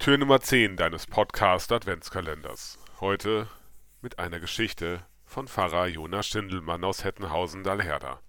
Tür 0.00 0.16
Nummer 0.16 0.40
10 0.40 0.78
deines 0.78 1.06
Podcast 1.06 1.70
Adventskalenders. 1.70 2.78
Heute 3.00 3.48
mit 4.00 4.18
einer 4.18 4.40
Geschichte 4.40 5.04
von 5.26 5.46
Pfarrer 5.46 5.88
Jonas 5.88 6.26
Schindelmann 6.26 6.82
aus 6.84 7.04
Hettenhausen-Dalherda. 7.04 8.22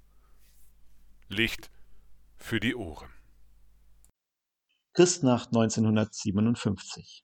Licht 1.30 1.72
für 2.36 2.60
die 2.60 2.76
Ohren. 2.76 3.08
Christnacht 4.92 5.56
1957. 5.56 7.24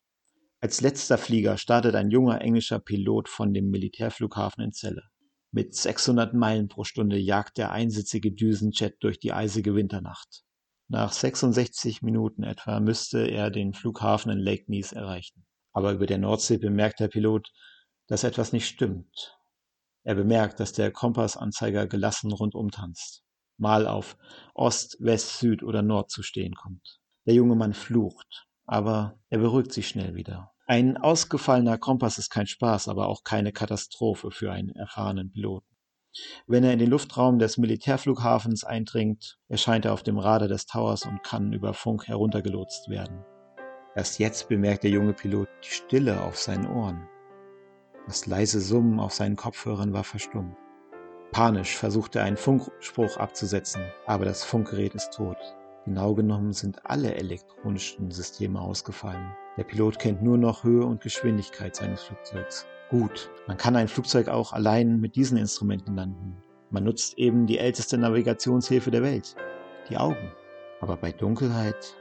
Als 0.61 0.79
letzter 0.79 1.17
Flieger 1.17 1.57
startet 1.57 1.95
ein 1.95 2.09
junger 2.09 2.39
englischer 2.39 2.79
Pilot 2.79 3.27
von 3.27 3.53
dem 3.53 3.69
Militärflughafen 3.69 4.63
in 4.63 4.71
Celle. 4.71 5.03
Mit 5.51 5.75
600 5.75 6.33
Meilen 6.33 6.69
pro 6.69 6.85
Stunde 6.85 7.17
jagt 7.17 7.57
der 7.57 7.73
einsitzige 7.73 8.31
Düsenjet 8.31 8.95
durch 9.01 9.19
die 9.19 9.33
eisige 9.33 9.75
Winternacht. 9.75 10.46
Nach 10.89 11.11
66 11.11 12.01
Minuten 12.01 12.43
etwa 12.43 12.79
müsste 12.79 13.19
er 13.19 13.51
den 13.51 13.73
Flughafen 13.73 14.31
in 14.31 14.39
Lake 14.39 14.65
Nease 14.67 14.95
erreichen. 14.95 15.45
Aber 15.73 15.91
über 15.91 16.05
der 16.05 16.17
Nordsee 16.17 16.57
bemerkt 16.57 17.01
der 17.01 17.09
Pilot, 17.09 17.51
dass 18.07 18.23
etwas 18.23 18.53
nicht 18.53 18.67
stimmt. 18.67 19.37
Er 20.03 20.15
bemerkt, 20.15 20.61
dass 20.61 20.71
der 20.71 20.91
Kompassanzeiger 20.91 21.87
gelassen 21.87 22.31
rundum 22.31 22.71
tanzt, 22.71 23.23
mal 23.57 23.85
auf 23.85 24.17
Ost, 24.53 24.95
West, 25.01 25.39
Süd 25.39 25.61
oder 25.61 25.81
Nord 25.81 26.09
zu 26.09 26.23
stehen 26.23 26.55
kommt. 26.55 27.01
Der 27.25 27.33
junge 27.33 27.55
Mann 27.55 27.73
flucht, 27.73 28.47
aber 28.65 29.19
er 29.29 29.39
beruhigt 29.39 29.73
sich 29.73 29.89
schnell 29.89 30.15
wieder. 30.15 30.53
Ein 30.65 30.95
ausgefallener 30.95 31.77
Kompass 31.77 32.17
ist 32.17 32.29
kein 32.29 32.47
Spaß, 32.47 32.87
aber 32.87 33.07
auch 33.07 33.25
keine 33.25 33.51
Katastrophe 33.51 34.31
für 34.31 34.53
einen 34.53 34.69
erfahrenen 34.69 35.31
Piloten. 35.31 35.76
Wenn 36.47 36.63
er 36.63 36.73
in 36.73 36.79
den 36.79 36.89
Luftraum 36.89 37.39
des 37.39 37.57
Militärflughafens 37.57 38.63
eindringt, 38.63 39.37
erscheint 39.49 39.85
er 39.85 39.93
auf 39.93 40.03
dem 40.03 40.17
Radar 40.17 40.47
des 40.47 40.65
Towers 40.65 41.05
und 41.05 41.23
kann 41.23 41.53
über 41.53 41.73
Funk 41.73 42.07
heruntergelotst 42.07 42.89
werden. 42.89 43.23
Erst 43.95 44.19
jetzt 44.19 44.47
bemerkt 44.47 44.83
der 44.83 44.91
junge 44.91 45.13
Pilot 45.13 45.49
die 45.63 45.69
Stille 45.69 46.21
auf 46.21 46.37
seinen 46.37 46.67
Ohren. 46.67 47.07
Das 48.05 48.25
leise 48.25 48.61
Summen 48.61 48.99
auf 48.99 49.13
seinen 49.13 49.35
Kopfhörern 49.35 49.91
war 49.91 50.03
verstummt. 50.03 50.55
Panisch 51.31 51.75
versucht 51.75 52.15
er 52.15 52.23
einen 52.23 52.37
Funkspruch 52.37 53.17
abzusetzen, 53.17 53.81
aber 54.05 54.25
das 54.25 54.43
Funkgerät 54.43 54.95
ist 54.95 55.11
tot. 55.13 55.37
Genau 55.85 56.15
genommen 56.15 56.53
sind 56.53 56.85
alle 56.85 57.15
elektronischen 57.15 58.11
Systeme 58.11 58.61
ausgefallen. 58.61 59.33
Der 59.57 59.63
Pilot 59.63 59.99
kennt 59.99 60.21
nur 60.21 60.37
noch 60.37 60.63
Höhe 60.63 60.85
und 60.85 61.01
Geschwindigkeit 61.01 61.75
seines 61.75 62.03
Flugzeugs. 62.03 62.65
Gut, 62.89 63.29
man 63.47 63.57
kann 63.57 63.75
ein 63.75 63.89
Flugzeug 63.89 64.29
auch 64.29 64.53
allein 64.53 65.01
mit 65.01 65.17
diesen 65.17 65.37
Instrumenten 65.37 65.95
landen. 65.95 66.41
Man 66.69 66.85
nutzt 66.85 67.17
eben 67.17 67.45
die 67.45 67.57
älteste 67.57 67.97
Navigationshilfe 67.97 68.91
der 68.91 69.03
Welt, 69.03 69.35
die 69.89 69.97
Augen. 69.97 70.31
Aber 70.79 70.95
bei 70.95 71.11
Dunkelheit 71.11 71.95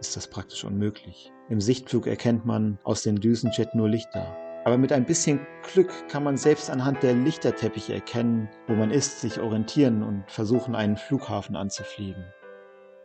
ist 0.00 0.16
das 0.16 0.28
praktisch 0.28 0.64
unmöglich. 0.64 1.30
Im 1.50 1.60
Sichtflug 1.60 2.06
erkennt 2.06 2.46
man 2.46 2.78
aus 2.82 3.02
dem 3.02 3.20
Düsenjet 3.20 3.74
nur 3.74 3.90
Lichter. 3.90 4.34
Aber 4.64 4.78
mit 4.78 4.90
ein 4.92 5.04
bisschen 5.04 5.46
Glück 5.70 6.08
kann 6.08 6.24
man 6.24 6.38
selbst 6.38 6.70
anhand 6.70 7.02
der 7.02 7.12
Lichterteppiche 7.12 7.92
erkennen, 7.92 8.48
wo 8.68 8.74
man 8.74 8.90
ist, 8.90 9.20
sich 9.20 9.38
orientieren 9.38 10.02
und 10.02 10.24
versuchen, 10.30 10.74
einen 10.74 10.96
Flughafen 10.96 11.56
anzufliegen. 11.56 12.24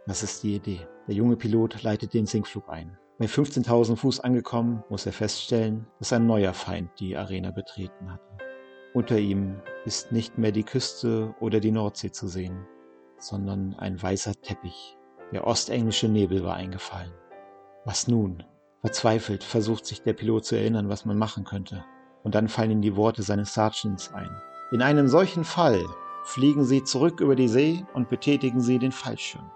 Das 0.06 0.24
ist 0.24 0.44
die 0.44 0.56
Idee. 0.56 0.88
Der 1.08 1.16
junge 1.16 1.36
Pilot 1.36 1.84
leitet 1.84 2.14
den 2.14 2.26
Sinkflug 2.26 2.70
ein. 2.70 2.98
Bei 3.20 3.26
15.000 3.26 3.96
Fuß 3.96 4.20
angekommen, 4.20 4.84
muss 4.90 5.08
er 5.08 5.12
feststellen, 5.12 5.88
dass 5.98 6.14
ein 6.14 6.28
neuer 6.28 6.54
Feind 6.54 6.92
die 7.00 7.18
Arena 7.18 7.50
betreten 7.50 8.12
hatte. 8.12 8.38
Unter 8.94 9.18
ihm 9.18 9.60
ist 9.86 10.12
nicht 10.12 10.38
mehr 10.38 10.52
die 10.52 10.64
Küste 10.64 11.34
oder 11.40 11.60
die 11.60 11.72
Nordsee 11.72 12.12
zu 12.12 12.28
sehen, 12.28 12.68
sondern 13.18 13.74
ein 13.80 14.00
weißer 14.00 14.34
Teppich. 14.42 14.98
Der 15.32 15.48
ostenglische 15.48 16.08
Nebel 16.08 16.44
war 16.44 16.56
eingefallen. 16.56 17.12
Was 17.86 18.08
nun? 18.08 18.44
Verzweifelt 18.82 19.44
versucht 19.44 19.88
sich 19.88 20.04
der 20.04 20.14
Pilot 20.14 20.46
zu 20.46 20.56
erinnern, 20.56 20.88
was 20.88 21.04
man 21.04 21.18
machen 21.18 21.44
könnte. 21.44 21.84
Und 22.24 22.36
dann 22.36 22.48
fallen 22.48 22.72
ihm 22.72 22.82
die 22.82 22.96
Worte 22.96 23.24
seines 23.24 23.52
Sergeants 23.52 24.14
ein. 24.14 24.30
In 24.72 24.84
einem 24.84 25.08
solchen 25.08 25.44
Fall 25.44 25.84
fliegen 26.24 26.66
Sie 26.66 26.84
zurück 26.84 27.20
über 27.20 27.36
die 27.36 27.48
See 27.48 27.84
und 27.96 28.10
betätigen 28.10 28.62
Sie 28.62 28.78
den 28.78 28.92
Fallschirm. 28.92 29.50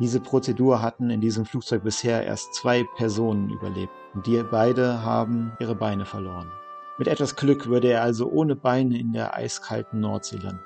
Diese 0.00 0.20
Prozedur 0.20 0.82
hatten 0.82 1.10
in 1.10 1.20
diesem 1.20 1.44
Flugzeug 1.44 1.84
bisher 1.84 2.24
erst 2.24 2.54
zwei 2.54 2.84
Personen 2.96 3.50
überlebt 3.50 3.92
und 4.12 4.26
die 4.26 4.42
beide 4.42 5.02
haben 5.02 5.52
ihre 5.60 5.76
Beine 5.76 6.04
verloren. 6.04 6.50
Mit 6.98 7.06
etwas 7.06 7.36
Glück 7.36 7.66
würde 7.66 7.88
er 7.88 8.02
also 8.02 8.28
ohne 8.28 8.56
Beine 8.56 8.98
in 8.98 9.12
der 9.12 9.34
eiskalten 9.34 10.00
Nordsee 10.00 10.38
landen. 10.38 10.64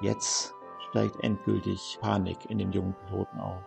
Jetzt 0.00 0.54
steigt 0.90 1.22
endgültig 1.22 1.98
Panik 2.00 2.48
in 2.48 2.58
dem 2.58 2.72
jungen 2.72 2.94
Piloten 3.06 3.38
auf. 3.38 3.62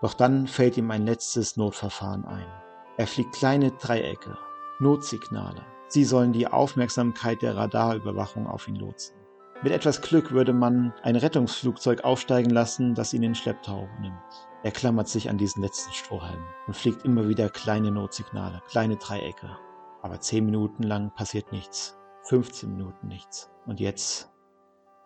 Doch 0.00 0.14
dann 0.14 0.46
fällt 0.46 0.76
ihm 0.76 0.90
ein 0.90 1.04
letztes 1.04 1.56
Notverfahren 1.56 2.24
ein. 2.24 2.46
Er 2.96 3.06
fliegt 3.06 3.34
kleine 3.34 3.70
Dreiecke, 3.72 4.36
Notsignale. 4.78 5.62
Sie 5.88 6.04
sollen 6.04 6.32
die 6.32 6.46
Aufmerksamkeit 6.46 7.42
der 7.42 7.56
Radarüberwachung 7.56 8.46
auf 8.46 8.68
ihn 8.68 8.76
lotsen. 8.76 9.17
Mit 9.60 9.72
etwas 9.72 10.02
Glück 10.02 10.30
würde 10.30 10.52
man 10.52 10.94
ein 11.02 11.16
Rettungsflugzeug 11.16 12.04
aufsteigen 12.04 12.50
lassen, 12.50 12.94
das 12.94 13.12
ihn 13.12 13.24
in 13.24 13.34
Schlepptau 13.34 13.88
nimmt. 14.00 14.48
Er 14.62 14.70
klammert 14.70 15.08
sich 15.08 15.28
an 15.28 15.36
diesen 15.36 15.62
letzten 15.62 15.92
Strohhalm 15.92 16.44
und 16.68 16.76
fliegt 16.76 17.04
immer 17.04 17.28
wieder 17.28 17.48
kleine 17.48 17.90
Notsignale, 17.90 18.62
kleine 18.68 18.96
Dreiecke. 18.96 19.50
Aber 20.02 20.20
zehn 20.20 20.44
Minuten 20.44 20.84
lang 20.84 21.10
passiert 21.10 21.50
nichts. 21.50 21.98
15 22.28 22.70
Minuten 22.70 23.08
nichts. 23.08 23.50
Und 23.66 23.80
jetzt 23.80 24.30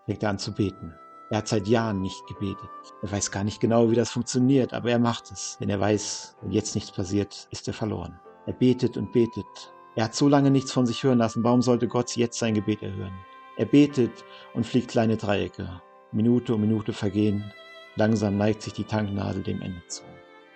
fängt 0.05 0.23
er 0.23 0.29
an 0.29 0.39
zu 0.39 0.53
beten. 0.53 0.95
Er 1.31 1.39
hat 1.39 1.49
seit 1.49 1.67
Jahren 1.67 2.03
nicht 2.03 2.27
gebetet. 2.27 2.69
Er 3.01 3.11
weiß 3.11 3.31
gar 3.31 3.45
nicht 3.45 3.59
genau, 3.59 3.91
wie 3.91 3.95
das 3.95 4.11
funktioniert, 4.11 4.75
aber 4.75 4.91
er 4.91 4.99
macht 4.99 5.31
es. 5.31 5.57
Denn 5.61 5.71
er 5.71 5.81
weiß, 5.81 6.37
wenn 6.43 6.51
jetzt 6.51 6.75
nichts 6.75 6.93
passiert, 6.93 7.49
ist 7.51 7.69
er 7.69 7.75
verloren. 7.75 8.21
Er 8.45 8.53
betet 8.53 8.99
und 8.99 9.13
betet. 9.13 9.73
Er 9.97 10.05
hat 10.05 10.15
so 10.15 10.29
lange 10.29 10.51
nichts 10.51 10.73
von 10.73 10.85
sich 10.85 11.03
hören 11.05 11.19
lassen. 11.19 11.43
Warum 11.43 11.63
sollte 11.63 11.89
Gott 11.89 12.17
jetzt 12.17 12.39
sein 12.39 12.53
Gebet 12.53 12.83
erhören? 12.83 13.15
Er 13.57 13.67
betet 13.67 14.25
und 14.55 14.67
fliegt 14.67 14.89
kleine 14.89 15.17
Dreiecke. 15.17 15.83
Minute 16.11 16.55
um 16.55 16.61
Minute 16.61 16.93
vergehen. 16.93 17.53
Langsam 17.97 18.39
neigt 18.39 18.63
sich 18.63 18.73
die 18.73 18.85
Tanknadel 18.85 19.43
dem 19.43 19.61
Ende 19.61 19.83
zu. 19.89 20.03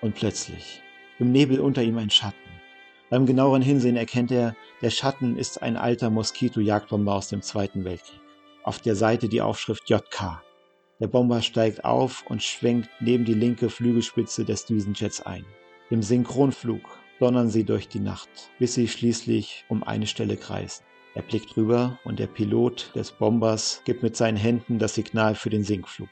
Und 0.00 0.14
plötzlich, 0.14 0.82
im 1.18 1.32
Nebel 1.32 1.60
unter 1.60 1.82
ihm 1.82 1.98
ein 1.98 2.10
Schatten. 2.10 2.36
Beim 3.10 3.26
genaueren 3.26 3.62
Hinsehen 3.62 3.96
erkennt 3.96 4.32
er, 4.32 4.56
der 4.82 4.90
Schatten 4.90 5.36
ist 5.36 5.62
ein 5.62 5.76
alter 5.76 6.10
Moskito-Jagdbomber 6.10 7.14
aus 7.14 7.28
dem 7.28 7.42
Zweiten 7.42 7.84
Weltkrieg. 7.84 8.20
Auf 8.64 8.80
der 8.80 8.96
Seite 8.96 9.28
die 9.28 9.40
Aufschrift 9.40 9.88
JK. 9.88 10.42
Der 10.98 11.06
Bomber 11.06 11.42
steigt 11.42 11.84
auf 11.84 12.24
und 12.26 12.42
schwenkt 12.42 12.88
neben 13.00 13.24
die 13.24 13.34
linke 13.34 13.68
Flügelspitze 13.68 14.44
des 14.44 14.64
Düsenjets 14.64 15.20
ein. 15.20 15.44
Im 15.90 16.02
Synchronflug 16.02 16.82
donnern 17.20 17.50
sie 17.50 17.64
durch 17.64 17.88
die 17.88 18.00
Nacht, 18.00 18.28
bis 18.58 18.74
sie 18.74 18.88
schließlich 18.88 19.64
um 19.68 19.84
eine 19.84 20.06
Stelle 20.06 20.36
kreisen. 20.36 20.84
Er 21.16 21.22
blickt 21.22 21.56
rüber 21.56 21.98
und 22.04 22.18
der 22.18 22.26
Pilot 22.26 22.90
des 22.94 23.10
Bombers 23.10 23.80
gibt 23.86 24.02
mit 24.02 24.14
seinen 24.18 24.36
Händen 24.36 24.78
das 24.78 24.96
Signal 24.96 25.34
für 25.34 25.48
den 25.48 25.64
Sinkflug. 25.64 26.10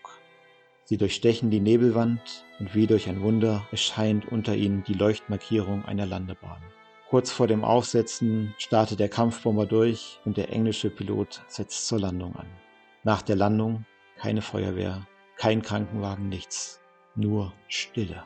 Sie 0.84 0.96
durchstechen 0.96 1.50
die 1.50 1.60
Nebelwand 1.60 2.46
und 2.58 2.74
wie 2.74 2.86
durch 2.86 3.06
ein 3.10 3.20
Wunder 3.20 3.68
erscheint 3.70 4.24
unter 4.32 4.56
ihnen 4.56 4.82
die 4.84 4.94
Leuchtmarkierung 4.94 5.84
einer 5.84 6.06
Landebahn. 6.06 6.62
Kurz 7.10 7.30
vor 7.30 7.46
dem 7.46 7.64
Aufsetzen 7.64 8.54
startet 8.56 8.98
der 8.98 9.10
Kampfbomber 9.10 9.66
durch 9.66 10.20
und 10.24 10.38
der 10.38 10.50
englische 10.50 10.88
Pilot 10.88 11.42
setzt 11.48 11.86
zur 11.86 12.00
Landung 12.00 12.34
an. 12.36 12.46
Nach 13.02 13.20
der 13.20 13.36
Landung 13.36 13.84
keine 14.16 14.40
Feuerwehr, 14.40 15.06
kein 15.36 15.60
Krankenwagen, 15.60 16.30
nichts, 16.30 16.80
nur 17.14 17.52
Stille. 17.68 18.24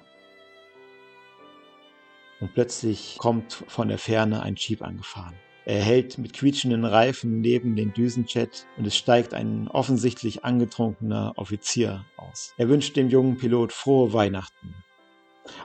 Und 2.39 2.55
plötzlich 2.55 3.17
kommt 3.19 3.65
von 3.67 3.89
der 3.89 3.99
Ferne 3.99 4.43
ein 4.43 4.55
Jeep 4.55 4.83
angefahren. 4.83 5.35
Er 5.69 5.83
hält 5.83 6.17
mit 6.17 6.33
quietschenden 6.33 6.87
Reifen 6.87 7.43
neben 7.43 7.77
den 7.77 7.93
Düsenjet 7.93 8.67
und 8.79 8.87
es 8.87 8.97
steigt 8.97 9.35
ein 9.35 9.69
offensichtlich 9.69 10.43
angetrunkener 10.43 11.35
Offizier 11.37 12.07
aus. 12.17 12.55
Er 12.57 12.71
wünscht 12.71 12.97
dem 12.97 13.11
jungen 13.11 13.37
Pilot 13.37 13.75
frohe 13.75 14.15
Weihnachten. 14.15 14.75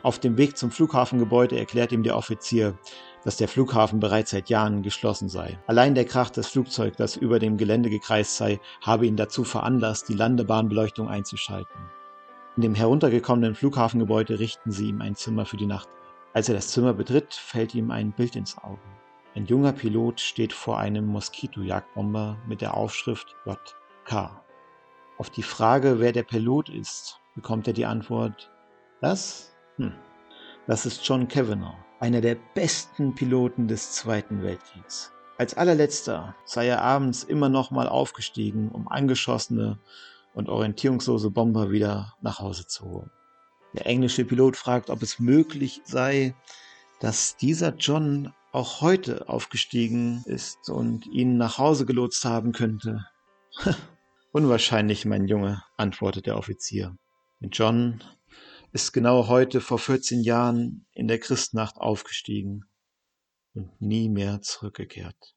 Auf 0.02 0.19
dem 0.19 0.36
Weg 0.36 0.58
zum 0.58 0.72
Flughafengebäude 0.72 1.58
erklärt 1.58 1.94
ihm 1.94 2.03
der 2.03 2.18
Offizier, 2.18 2.78
dass 3.24 3.38
der 3.38 3.48
Flughafen 3.48 4.01
bereits 4.01 4.31
seit 4.31 4.50
Jahren 4.50 4.83
geschlossen 4.83 5.30
sei. 5.30 5.57
Allein 5.68 5.95
der 5.95 6.04
Krach 6.04 6.31
des 6.31 6.48
Flugzeugs, 6.48 6.98
das 6.98 7.16
über 7.16 7.39
dem 7.39 7.56
Gelände 7.56 7.89
gekreist 7.89 8.36
sei, 8.36 8.60
habe 8.81 9.07
ihn 9.07 9.16
dazu 9.16 9.45
veranlasst, 9.45 10.10
die 10.10 10.16
Landebahnbeleuchtung 10.16 11.07
einzuschalten. 11.07 11.80
In 12.57 12.63
dem 12.63 12.75
heruntergekommenen 12.75 13.56
Flughafengebäude 13.56 14.38
richten 14.38 14.69
sie 14.69 14.89
ihm 14.89 15.00
ein 15.00 15.16
Zimmer 15.16 15.45
für 15.45 15.56
die 15.56 15.66
Nacht. 15.66 15.88
Als 16.33 16.50
er 16.50 16.56
das 16.56 16.68
Zimmer 16.68 16.94
betritt, 16.94 17.33
fällt 17.33 17.74
ihm 17.74 17.89
ein 17.89 18.12
Bild 18.12 18.36
ins 18.36 18.57
Auge. 18.57 18.81
Ein 19.35 19.47
junger 19.47 19.74
Pilot 19.74 20.19
steht 20.19 20.53
vor 20.53 20.77
einem 20.77 21.07
Moskitojagdbomber 21.07 22.38
mit 22.47 22.62
der 22.62 22.77
Aufschrift 22.77 23.35
JK. 23.47 24.30
Auf 25.18 25.31
die 25.31 25.41
Frage, 25.41 26.00
wer 26.00 26.12
der 26.12 26.21
Pilot 26.21 26.69
ist, 26.69 27.19
bekommt 27.33 27.65
er 27.65 27.74
die 27.74 27.88
Antwort, 27.88 28.51
das? 29.01 29.51
Hm, 29.77 29.94
das 30.68 30.85
ist 30.85 31.07
John 31.07 31.27
Kavanagh, 31.27 31.75
einer 32.00 32.21
der 32.21 32.38
besten 32.53 33.15
Piloten 33.15 33.68
des 33.68 33.94
Zweiten 33.94 34.44
Weltkriegs. 34.44 35.12
Als 35.39 35.57
allerletzter 35.57 36.35
sei 36.45 36.68
er 36.68 36.83
abends 36.83 37.24
immer 37.24 37.50
noch 37.50 37.71
mal 37.71 37.89
aufgestiegen, 37.89 38.69
um 38.69 38.88
angeschossene 38.88 39.80
und 40.35 40.47
orientierungslose 40.47 41.31
Bomber 41.31 41.71
wieder 41.71 42.13
nach 42.21 42.38
Hause 42.38 42.68
zu 42.68 42.85
holen. 42.85 43.09
Der 43.74 43.88
englische 43.88 44.25
Pilot 44.25 44.57
fragt, 44.57 44.91
ob 44.91 45.01
es 45.01 45.18
möglich 45.18 45.81
sei, 45.85 46.35
dass 47.00 47.35
dieser 47.35 47.74
John 47.74 48.31
auch 48.54 48.82
heute 48.82 49.28
aufgestiegen 49.30 50.24
ist 50.26 50.70
und 50.70 51.08
ihn 51.08 51.38
nach 51.38 51.58
Hause 51.58 51.86
gelotst 51.86 52.24
haben 52.24 52.52
könnte. 52.52 53.04
Unwahrscheinlich, 54.32 55.06
mein 55.06 55.28
Junge, 55.28 55.64
antwortet 55.76 56.28
der 56.28 56.38
Offizier. 56.38 56.96
John 57.42 58.04
ist 58.72 58.94
genau 58.94 59.28
heute 59.28 59.60
vor 59.60 59.80
14 59.80 60.22
Jahren 60.22 60.86
in 60.94 61.08
der 61.08 61.20
Christnacht 61.20 61.78
aufgestiegen 61.78 62.66
und 63.56 63.82
nie 63.82 64.08
mehr 64.08 64.42
zurückgekehrt. 64.42 65.32